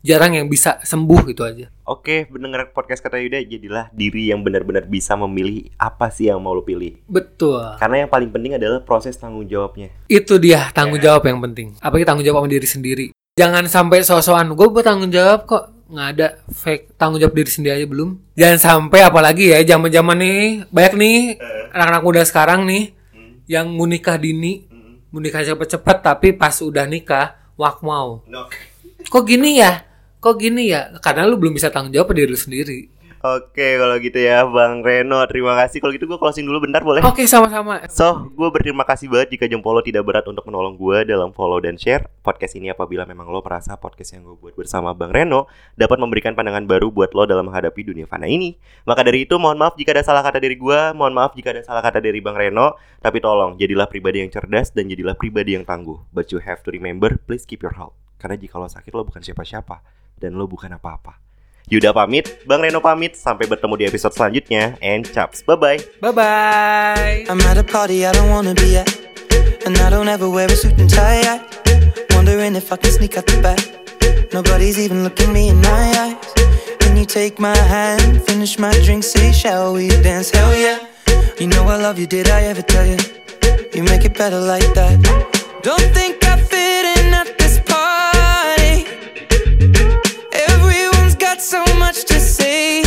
[0.02, 1.70] Jarang yang bisa sembuh gitu aja.
[1.86, 6.58] Oke, mendengar podcast kata Yuda, jadilah diri yang benar-benar bisa memilih apa sih yang mau
[6.58, 6.98] lo pilih.
[7.06, 7.78] Betul.
[7.78, 9.94] Karena yang paling penting adalah proses tanggung jawabnya.
[10.10, 11.78] Itu dia tanggung jawab yang penting.
[11.78, 13.06] Apalagi tanggung jawab sama diri sendiri.
[13.38, 17.86] Jangan sampai so-soan gue bertanggung jawab kok nggak ada fake tanggung jawab diri sendiri aja
[17.86, 18.10] belum.
[18.34, 21.18] Jangan sampai apalagi ya zaman-zaman nih banyak nih
[21.70, 22.90] anak-anak muda sekarang nih
[23.46, 24.66] yang mau nikah dini,
[25.14, 28.26] mau nikah cepet-cepet tapi pas udah nikah wak mau.
[29.06, 29.91] Kok gini ya?
[30.22, 30.86] Kok gini ya?
[31.02, 33.02] Karena lu belum bisa tanggung jawab pada diri lu sendiri.
[33.22, 35.82] Oke, kalau gitu ya Bang Reno, terima kasih.
[35.82, 37.02] Kalau gitu gue closing dulu bentar boleh?
[37.02, 37.82] Oke sama-sama.
[37.90, 41.58] So, gue berterima kasih banget jika jempol lo tidak berat untuk menolong gue dalam follow
[41.58, 45.50] dan share podcast ini apabila memang lo merasa podcast yang gue buat bersama Bang Reno
[45.74, 48.58] dapat memberikan pandangan baru buat lo dalam menghadapi dunia fana ini.
[48.86, 51.62] Maka dari itu, mohon maaf jika ada salah kata dari gue, mohon maaf jika ada
[51.66, 55.66] salah kata dari Bang Reno, tapi tolong jadilah pribadi yang cerdas dan jadilah pribadi yang
[55.66, 55.98] tangguh.
[56.14, 57.94] But you have to remember, please keep your health.
[58.18, 61.18] Karena jika lo sakit, lo bukan siapa-siapa dan lo bukan apa-apa.
[61.66, 63.18] Yuda pamit, Bang Reno pamit.
[63.18, 64.78] Sampai bertemu di episode selanjutnya.
[64.78, 65.98] And chaps, bye-bye.
[65.98, 67.26] Bye-bye.
[67.26, 68.86] I'm at a party I don't wanna be at.
[69.66, 71.22] And I don't ever wear a suit and tie.
[71.22, 71.38] I
[72.14, 73.62] wondering if I can sneak out the back.
[74.32, 76.18] Nobody's even looking me in my eyes.
[76.82, 80.30] When you take my hand, finish my drink, say, Shall we dance?
[80.30, 80.78] Hell yeah.
[81.38, 82.98] You know I love you, did I ever tell you?
[83.74, 84.98] You make it better like that.
[85.62, 87.41] Don't think I fit in at
[91.42, 92.81] so much to say.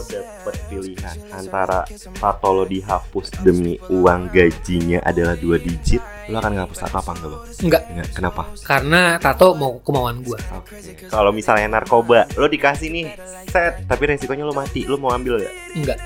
[0.00, 1.84] Lo dapet pilihan antara
[2.16, 6.00] tato lo dihapus demi uang gajinya adalah dua digit,
[6.32, 7.42] lo akan ngapus tato apa enggak bang?
[7.60, 8.42] Enggak, Enggak, kenapa?
[8.64, 10.40] karena tato mau kemauan gua.
[10.56, 10.80] Oke.
[11.04, 13.06] Kalau misalnya narkoba, lo dikasih nih
[13.52, 15.54] set, tapi resikonya lo mati, lo mau ambil gak?
[15.76, 15.98] Enggak,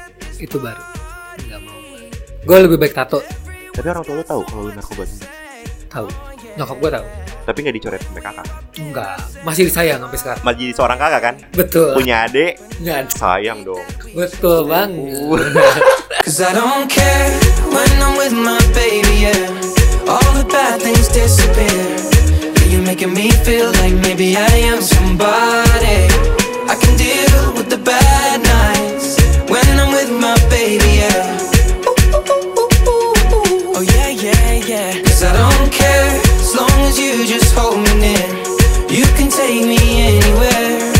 [0.43, 0.83] itu baru.
[1.39, 1.79] Enggak mau.
[2.43, 3.23] Gue lebih baik tato.
[3.75, 5.05] Tapi orang tua lo tahu kalau lo narkoba.
[5.87, 6.09] Tahu.
[6.59, 7.07] Nyokap gue tahu.
[7.45, 8.47] Tapi nggak dicoret sampai kakak.
[8.81, 10.41] Enggak, masih disayang sampai sekarang.
[10.43, 11.35] Masih jadi seorang kakak kan?
[11.53, 11.93] Betul.
[11.93, 13.85] Punya adik, Enggak, sayang dong.
[14.17, 15.21] betul banget.
[16.25, 17.29] Cause I don't care
[17.69, 20.09] when I'm with my baby, yeah.
[20.09, 21.85] All the bad things disappear.
[22.73, 26.09] You're making me feel like maybe I am somebody.
[26.65, 29.21] I can deal with the bad nights
[29.53, 31.29] when I'm with my baby, yeah.
[33.77, 35.04] Oh yeah, yeah, yeah.
[36.99, 38.29] You just hold me near.
[38.89, 40.93] You can take me anywhere.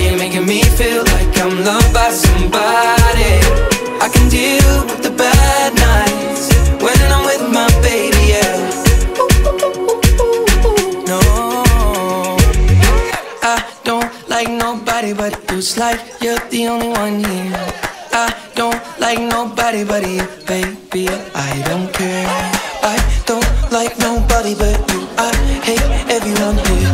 [0.00, 3.32] You're making me feel like I'm loved by somebody.
[4.00, 6.48] I can deal with the bad nights
[6.82, 8.56] when I'm with my baby, yeah.
[11.06, 11.20] No,
[13.42, 15.58] I don't like nobody but you.
[15.58, 17.52] It's like you're the only one here.
[18.12, 21.08] I don't like nobody but you, baby.
[21.34, 22.26] I don't care.
[22.82, 25.03] I don't like nobody but you.
[25.18, 26.90] I hate everyone here.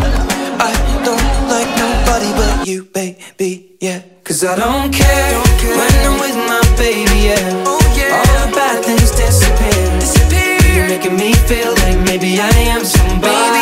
[0.60, 0.72] I
[1.04, 3.76] don't like nobody but you, baby.
[3.80, 7.30] Yeah, cause I don't care when I'm with my baby.
[7.32, 7.80] Yeah, oh,
[8.12, 10.74] all the bad things disappear.
[10.74, 13.59] You're making me feel like maybe I am somebody.